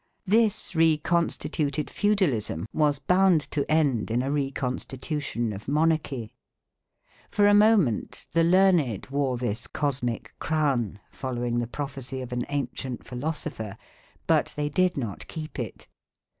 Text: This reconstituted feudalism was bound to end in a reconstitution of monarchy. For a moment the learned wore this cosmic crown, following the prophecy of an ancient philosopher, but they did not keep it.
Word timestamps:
This 0.25 0.73
reconstituted 0.73 1.87
feudalism 1.87 2.67
was 2.73 2.97
bound 2.97 3.41
to 3.51 3.69
end 3.71 4.09
in 4.09 4.23
a 4.23 4.31
reconstitution 4.31 5.53
of 5.53 5.67
monarchy. 5.67 6.33
For 7.29 7.45
a 7.45 7.53
moment 7.53 8.25
the 8.33 8.43
learned 8.43 9.05
wore 9.11 9.37
this 9.37 9.67
cosmic 9.67 10.33
crown, 10.39 10.99
following 11.11 11.59
the 11.59 11.67
prophecy 11.67 12.19
of 12.21 12.31
an 12.31 12.47
ancient 12.49 13.03
philosopher, 13.05 13.77
but 14.25 14.53
they 14.55 14.69
did 14.69 14.97
not 14.97 15.27
keep 15.27 15.59
it. 15.59 15.85